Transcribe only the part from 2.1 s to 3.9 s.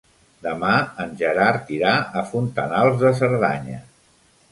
a Fontanals de Cerdanya.